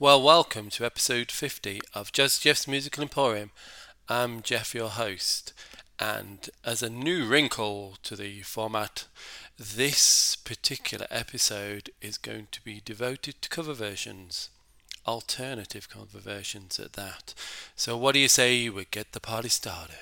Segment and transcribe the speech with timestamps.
[0.00, 3.50] Well, welcome to episode 50 of Just Jeff's Musical Emporium.
[4.08, 5.52] I'm Jeff, your host,
[5.98, 9.06] and as a new wrinkle to the format,
[9.58, 14.50] this particular episode is going to be devoted to cover versions,
[15.04, 17.34] alternative cover versions at that.
[17.74, 19.96] So, what do you say we get the party started?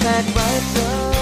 [0.00, 1.19] that right road.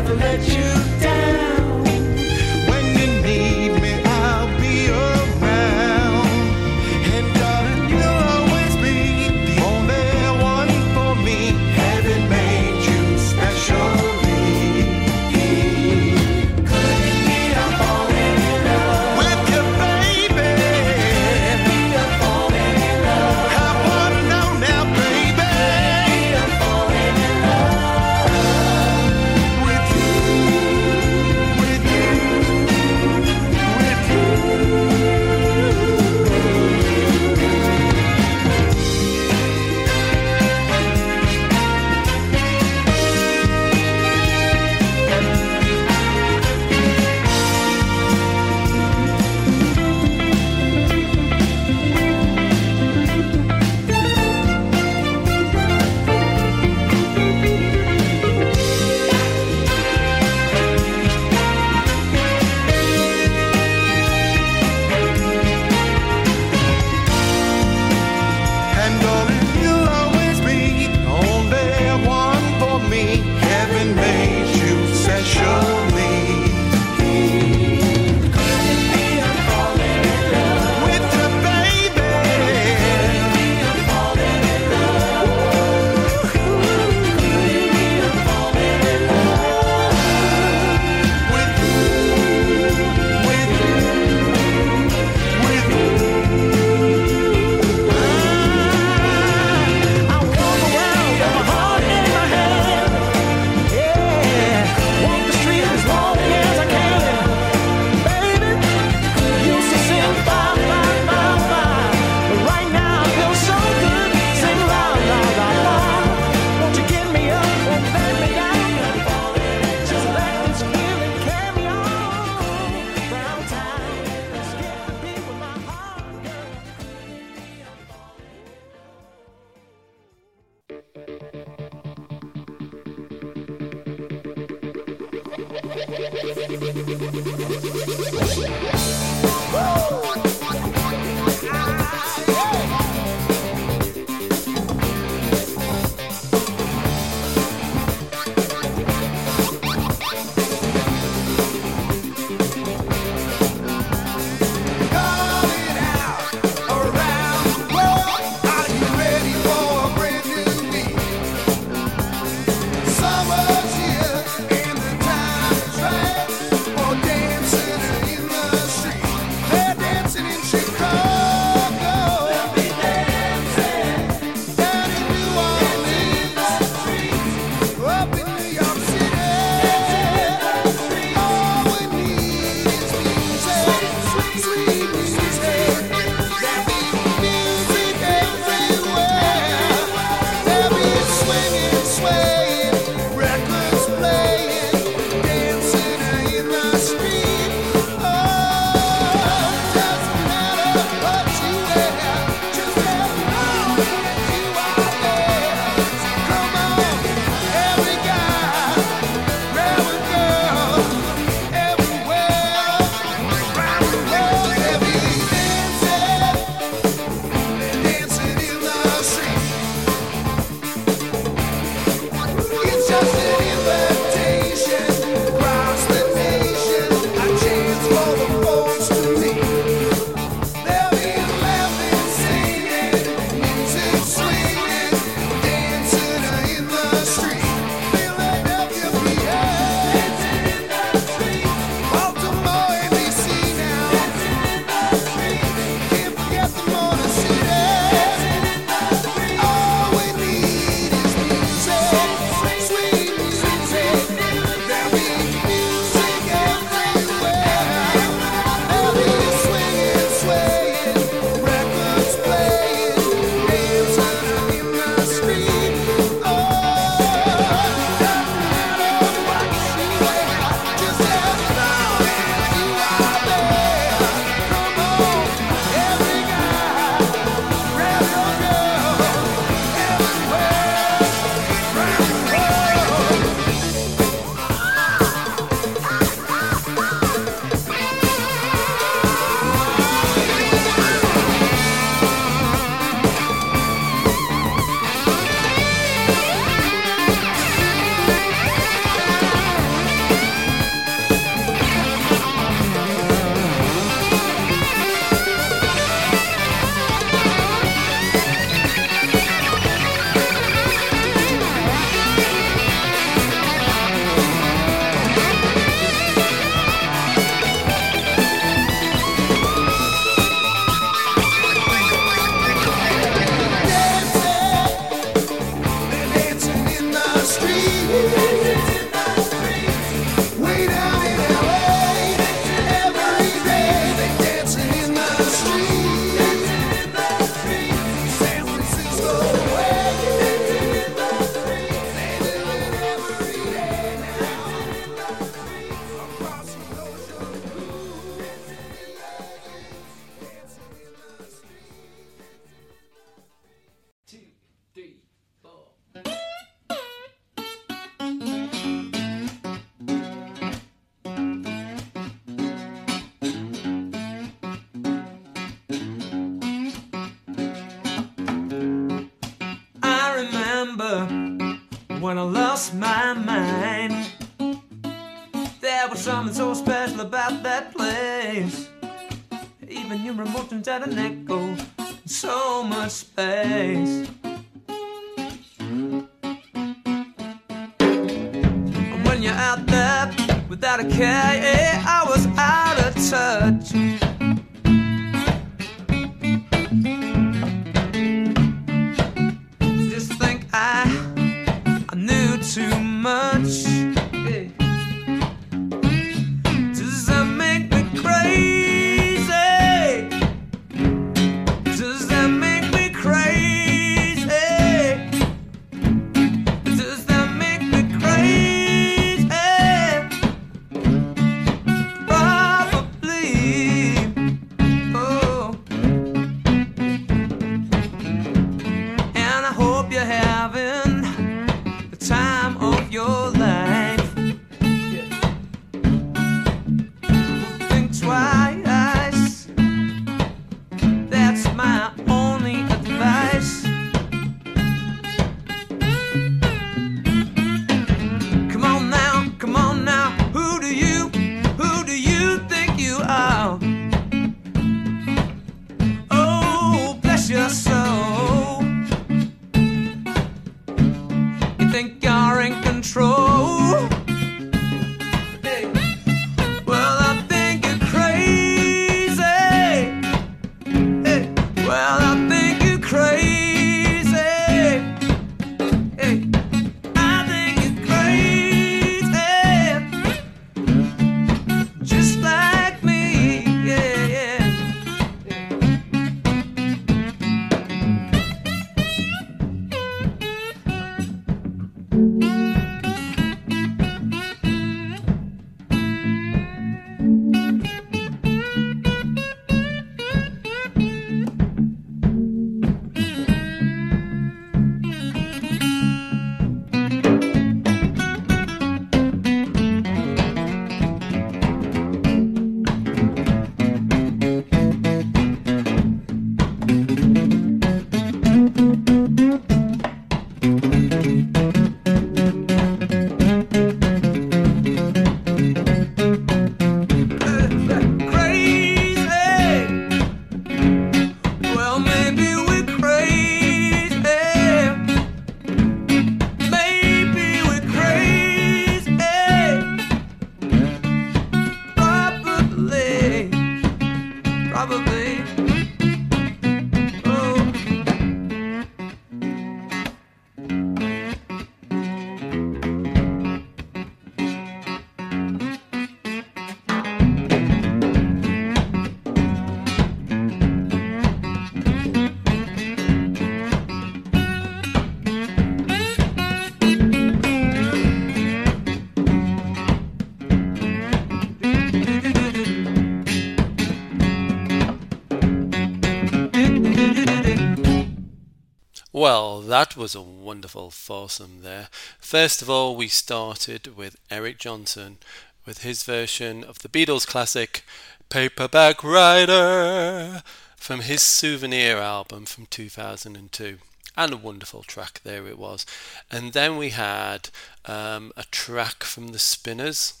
[578.96, 581.68] Well, that was a wonderful foursome there.
[582.00, 584.96] First of all, we started with Eric Johnson
[585.44, 587.62] with his version of the Beatles classic
[588.08, 590.22] Paperback Writer
[590.56, 593.58] from his Souvenir album from 2002.
[593.98, 595.66] And a wonderful track there it was.
[596.10, 597.28] And then we had
[597.66, 600.00] um, a track from the Spinners.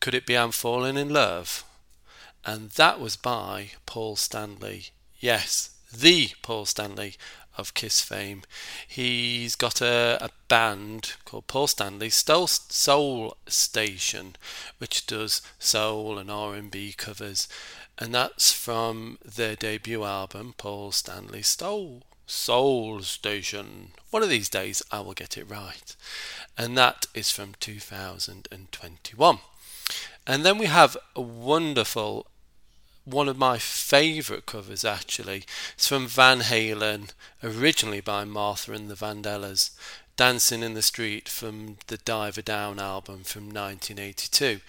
[0.00, 1.64] Could it be I'm Falling in Love?
[2.46, 4.86] And that was by Paul Stanley.
[5.20, 7.16] Yes, the Paul Stanley
[7.56, 8.42] of Kiss fame.
[8.86, 14.36] He's got a, a band called Paul Stanley Soul, Soul Station,
[14.78, 17.48] which does soul and R&B covers,
[17.98, 23.92] and that's from their debut album, Paul Stanley Soul Soul Station.
[24.10, 25.96] One of these days, I will get it right,
[26.58, 29.38] and that is from 2021.
[30.26, 32.26] And then we have a wonderful
[33.06, 35.44] one of my favourite covers actually.
[35.74, 37.10] It's from Van Halen,
[37.42, 39.70] originally by Martha and the Vandellas.
[40.16, 44.60] Dancing in the Street from the Diver Down album from 1982.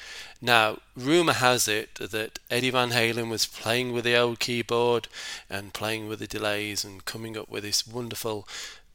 [0.41, 5.07] Now, rumour has it that Eddie Van Halen was playing with the old keyboard
[5.49, 8.45] and playing with the delays and coming up with this wonderful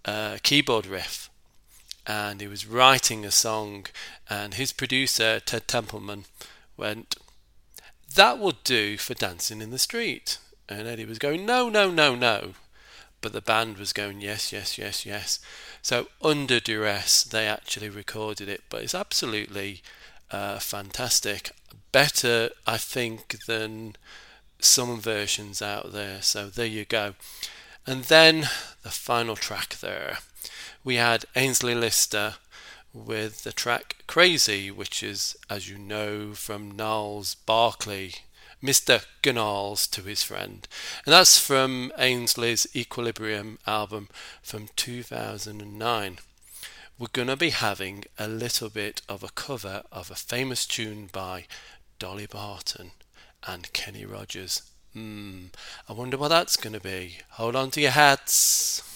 [0.04, 1.30] uh, keyboard riff.
[2.06, 3.86] And he was writing a song,
[4.28, 6.26] and his producer, Ted Templeman,
[6.76, 7.17] went,
[8.14, 10.38] that will do for dancing in the street.
[10.68, 12.54] And Eddie was going, no, no, no, no.
[13.20, 15.38] but the band was going yes, yes, yes, yes.
[15.80, 19.82] So under duress, they actually recorded it, but it's absolutely
[20.30, 21.52] uh, fantastic.
[21.92, 23.96] Better, I think, than
[24.58, 26.20] some versions out there.
[26.20, 27.14] So there you go.
[27.86, 28.40] And then
[28.82, 30.18] the final track there,
[30.84, 32.34] we had Aynsley Lister
[32.93, 38.15] with the track Crazy, which is, as you know, from Gnarls Barkley,
[38.63, 39.05] Mr.
[39.25, 40.69] Gnarls to his friend.
[41.07, 44.09] And that's from Aynsley's Equilibrium album
[44.43, 46.19] from 2009.
[46.99, 51.09] We're going to be having a little bit of a cover of a famous tune
[51.11, 51.47] by
[51.99, 52.93] Dolly Parton
[53.47, 54.63] and Kenny Rogers.
[54.93, 55.47] Hmm,
[55.89, 57.19] I wonder what that's going to be.
[57.31, 58.92] Hold on to your hats.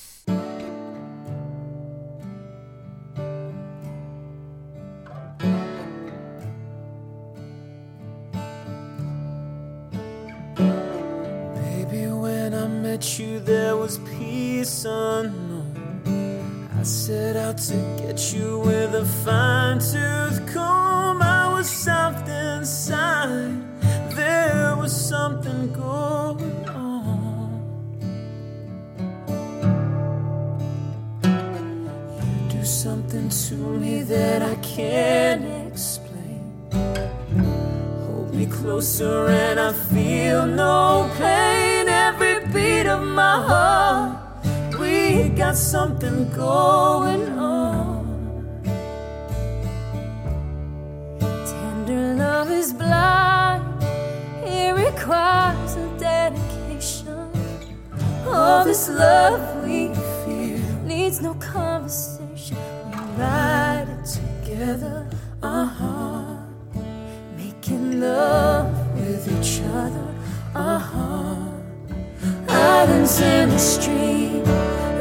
[73.06, 74.44] Islands in the stream,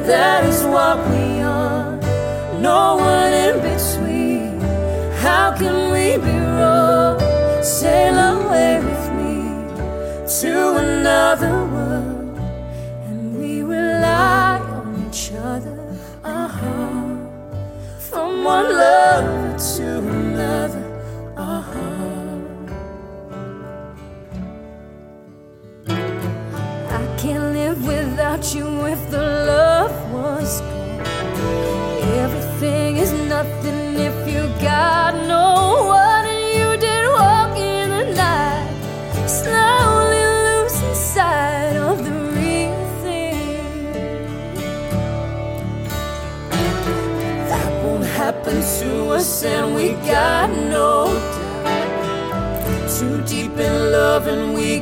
[0.05, 1.99] that is what we are.
[2.61, 4.61] No one in between.
[5.21, 6.44] How can we be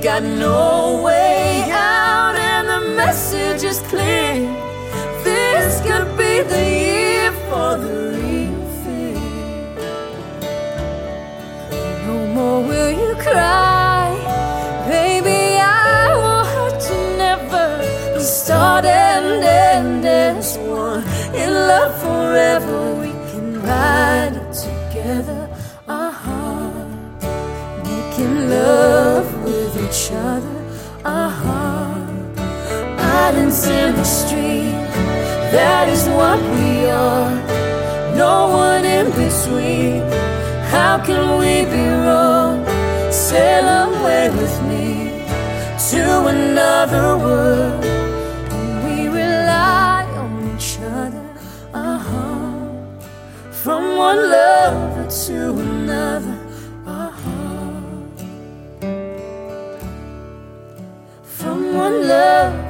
[0.03, 2.35] got no way out.
[2.35, 4.35] And the message is clear
[5.23, 8.51] this could be the year for the real.
[12.05, 14.11] No more will you cry,
[14.89, 15.57] baby.
[15.57, 18.19] I will hurt you never.
[18.19, 22.02] Start and end as one in love
[33.65, 34.73] In the street.
[35.56, 37.32] that is what we are.
[38.13, 40.02] No one in between.
[40.69, 42.65] How can we be wrong?
[43.10, 45.23] Sail away with me
[45.91, 46.04] to
[46.36, 47.84] another world.
[48.84, 51.26] We rely on each other,
[51.73, 52.52] uh huh.
[53.63, 56.38] From one lover to another,
[56.86, 57.82] uh huh.
[61.23, 62.62] From one lover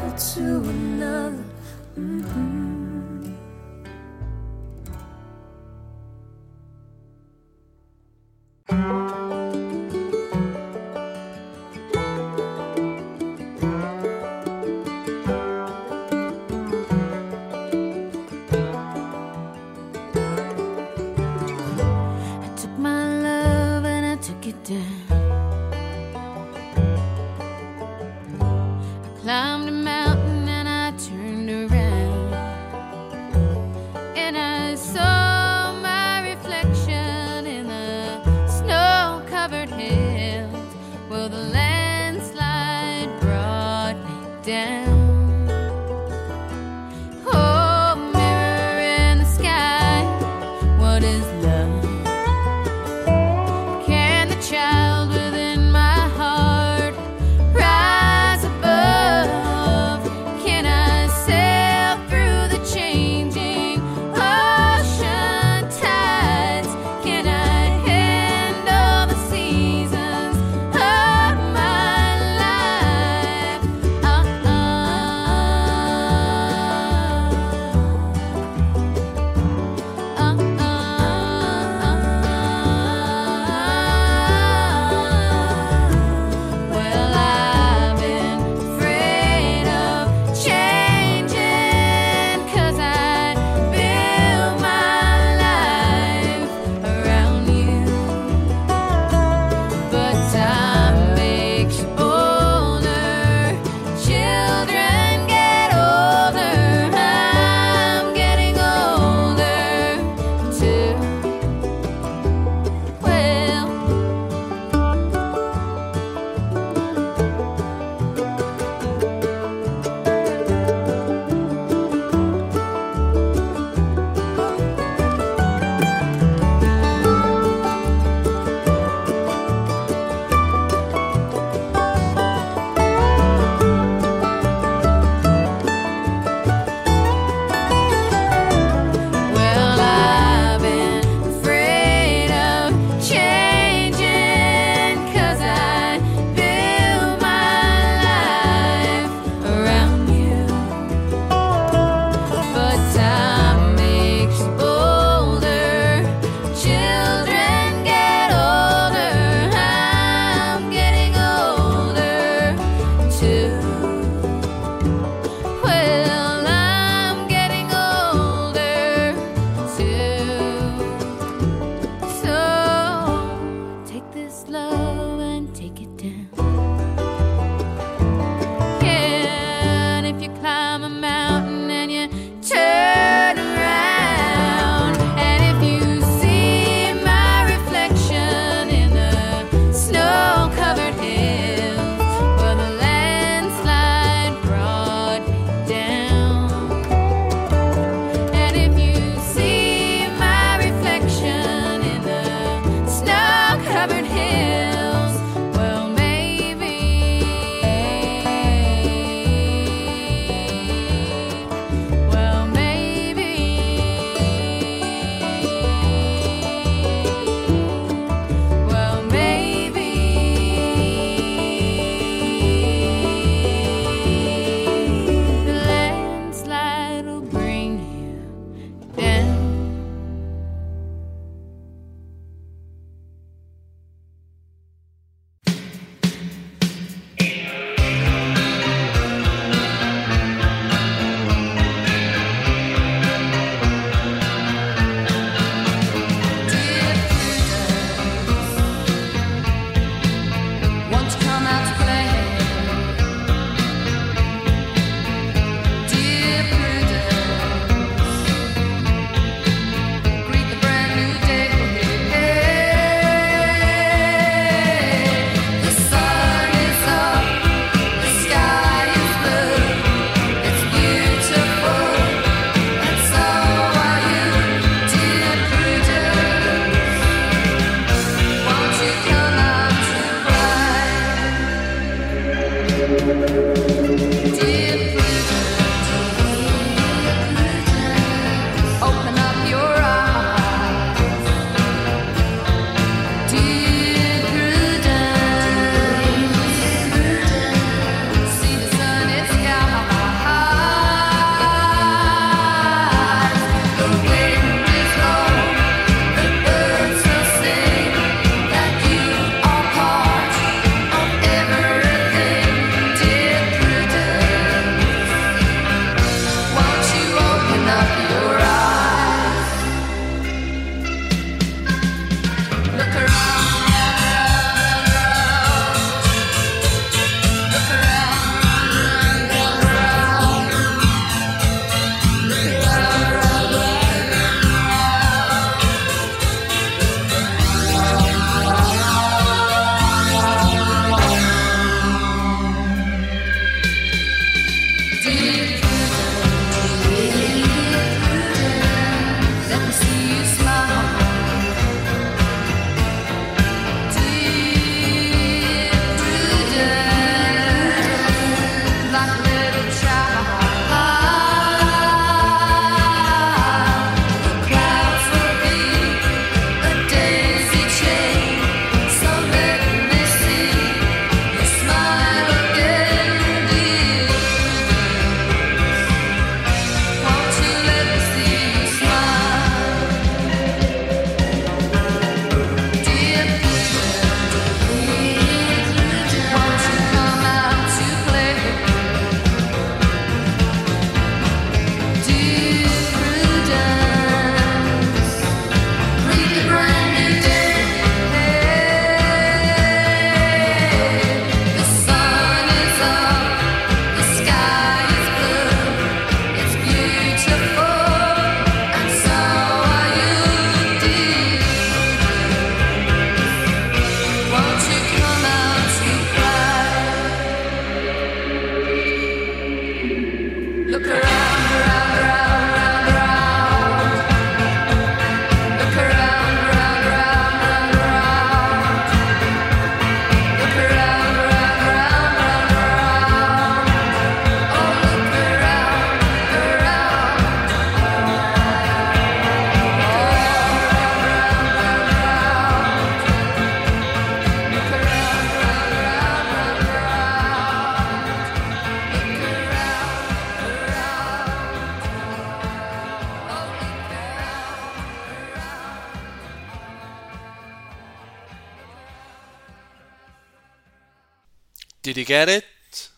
[462.13, 462.89] get it?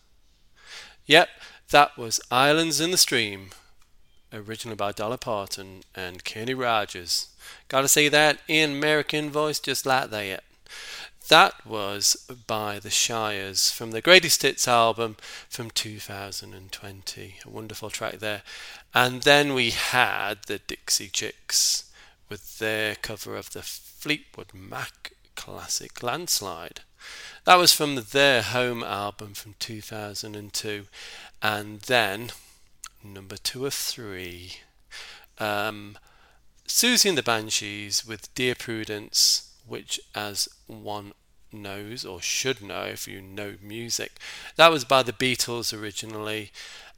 [1.05, 1.29] Yep,
[1.69, 3.51] that was Islands in the Stream,
[4.33, 7.29] originally by Dolly Parton and Kenny Rogers.
[7.69, 10.43] Gotta say that in American voice just like that.
[11.29, 15.15] That was by the Shires from the Greatest Hits album
[15.47, 17.35] from 2020.
[17.45, 18.41] A wonderful track there.
[18.93, 21.89] And then we had the Dixie Chicks
[22.27, 26.81] with their cover of the Fleetwood Mac classic Landslide.
[27.45, 30.85] That was from their home album from 2002.
[31.41, 32.31] And then
[33.03, 34.53] number two of three.
[35.37, 35.97] Um,
[36.67, 41.13] Siouxsie and the Banshees with Dear Prudence, which, as one
[41.51, 44.13] knows or should know if you know music,
[44.55, 46.51] that was by the Beatles originally,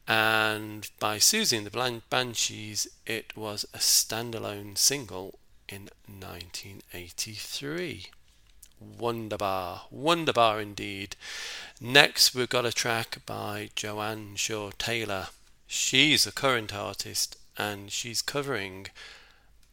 [0.07, 8.07] and by Siouxsie and the Banshees, it was a standalone single in 1983.
[8.79, 11.15] Wonderbar, wonderbar indeed.
[11.81, 15.27] Next, we've got a track by Joanne Shaw Taylor.
[15.65, 18.87] She's a current artist and she's covering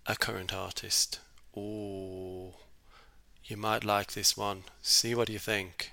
[0.06, 1.20] a current artist.
[1.56, 2.54] Ooh,
[3.44, 4.64] you might like this one.
[4.82, 5.92] See what you think.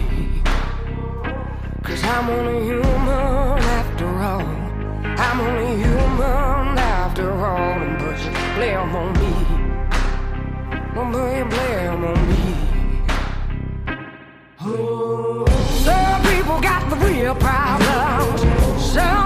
[2.13, 4.47] I'm only human after all.
[5.25, 7.79] I'm only human after all.
[7.79, 9.33] Don't put your blame on me.
[10.93, 12.43] Don't put your blame on me.
[14.61, 15.45] Oh.
[15.85, 18.41] Some people got the real problems.
[18.93, 19.20] Some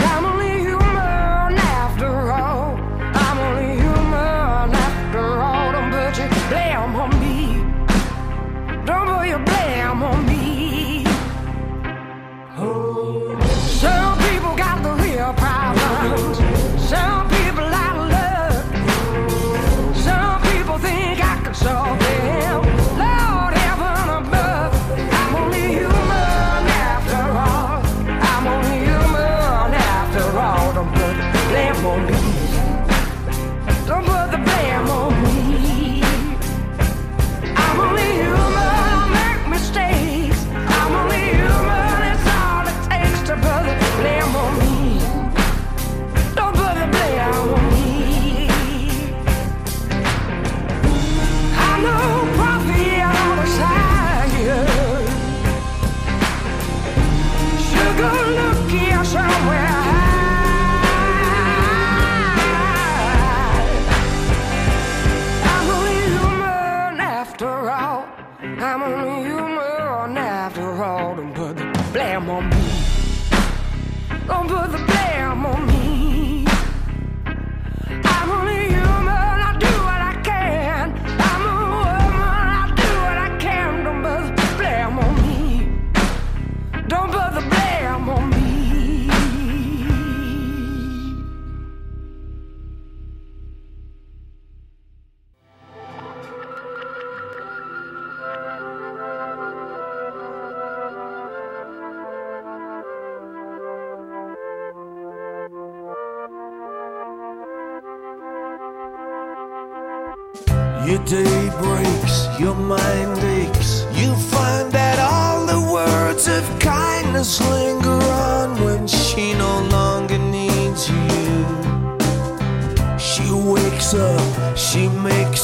[0.00, 0.27] I'm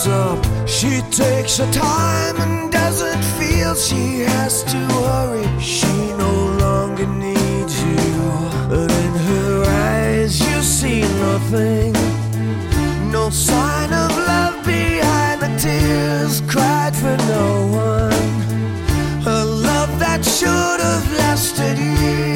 [0.07, 5.47] up, she takes her time and doesn't feel she has to hurry.
[5.61, 5.93] She
[6.25, 8.05] no longer needs you,
[8.69, 11.93] but in her eyes you see nothing.
[13.11, 18.33] No sign of love behind the tears cried for no one.
[19.27, 22.34] A love that should have lasted years.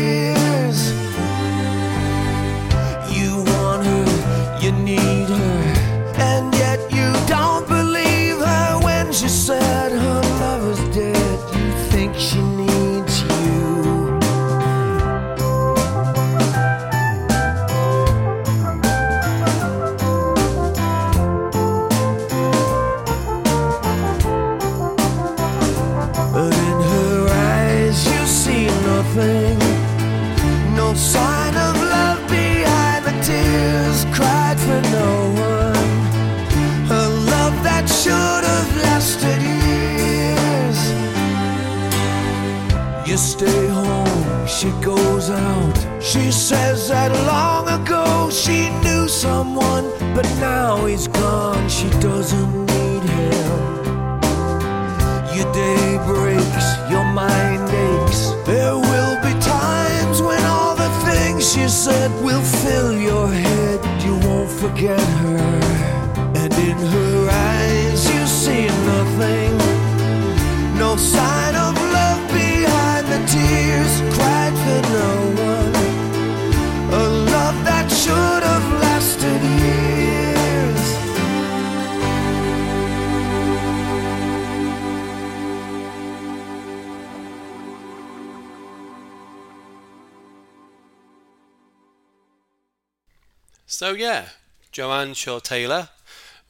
[93.70, 94.30] So yeah,
[94.72, 95.90] Joanne Shaw Taylor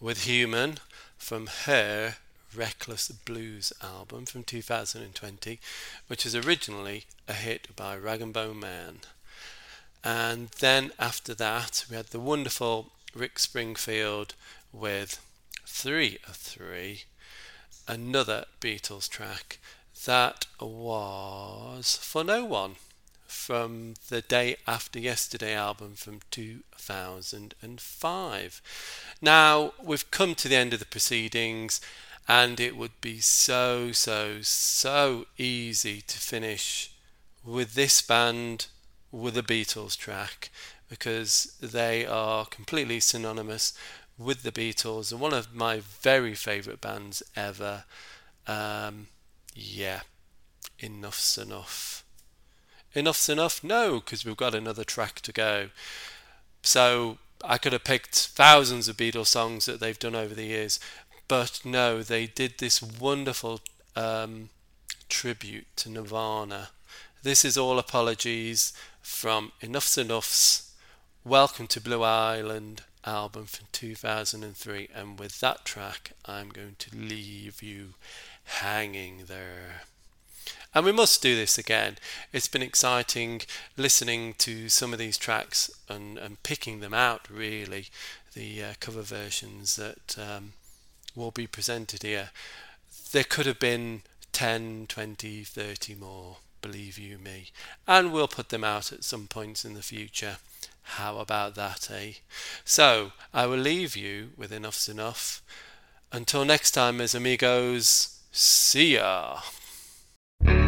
[0.01, 0.79] with Human
[1.17, 2.15] from her
[2.55, 5.59] Reckless Blues album from 2020,
[6.07, 9.01] which is originally a hit by Rag'n'Bone Man.
[10.05, 14.37] And then after that, we had the wonderful Rick Springfield
[14.73, 15.21] with
[15.67, 17.03] Three of Three,
[17.89, 19.59] another Beatles track
[20.07, 22.77] that was For No One
[23.29, 28.63] from the Day After Yesterday album from 2005.
[29.21, 31.81] Now, we've come to the end of the proceedings,
[32.27, 36.91] and it would be so, so, so easy to finish
[37.45, 38.67] with this band
[39.13, 40.51] with a Beatles track
[40.89, 43.75] because they are completely synonymous
[44.17, 47.85] with the Beatles and one of my very favourite bands ever.
[48.47, 49.09] Um,
[49.55, 50.01] yeah,
[50.81, 52.05] Enuff Z'Nuff.
[52.99, 53.63] Enough's enough?
[53.63, 55.69] No, because we've got another track to go.
[56.63, 60.81] So I could have picked thousands of Beatles songs that they've done over the years,
[61.29, 63.61] but no, they did this wonderful
[63.95, 64.49] um,
[65.09, 66.71] tribute to Nirvana.
[67.23, 70.73] This is all apologies from Enuff Z'Nuff's
[71.25, 77.63] Welcome to Blue Island album from 2003, and with that track, I'm going to leave
[77.63, 77.95] you
[78.45, 79.83] hanging there.
[80.75, 81.97] And we must do this again.
[82.33, 83.43] It's been exciting
[83.77, 87.87] listening to some of these tracks and, and picking them out, really,
[88.35, 90.53] the uh, cover versions that um,
[91.15, 92.31] will be presented here.
[93.13, 97.49] There could have been 10, 20, 30 more, believe you me.
[97.87, 100.37] And we'll put them out at some points in the future.
[100.83, 102.13] How about that, eh?
[102.65, 105.41] So, I will leave you with Enuff Z'Nuff.
[106.13, 109.41] Until next time, as amigos, see ya.
[110.41, 110.68] What